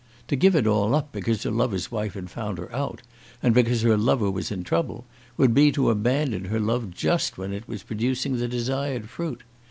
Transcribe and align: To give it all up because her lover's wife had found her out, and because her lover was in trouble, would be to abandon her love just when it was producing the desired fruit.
To 0.29 0.35
give 0.35 0.55
it 0.55 0.65
all 0.65 0.95
up 0.95 1.11
because 1.11 1.43
her 1.43 1.51
lover's 1.51 1.91
wife 1.91 2.15
had 2.15 2.31
found 2.31 2.57
her 2.57 2.73
out, 2.75 3.03
and 3.43 3.53
because 3.53 3.83
her 3.83 3.95
lover 3.99 4.31
was 4.31 4.49
in 4.49 4.63
trouble, 4.63 5.05
would 5.37 5.53
be 5.53 5.71
to 5.73 5.91
abandon 5.91 6.45
her 6.45 6.59
love 6.59 6.89
just 6.89 7.37
when 7.37 7.53
it 7.53 7.67
was 7.67 7.83
producing 7.83 8.37
the 8.37 8.47
desired 8.47 9.09
fruit. 9.09 9.43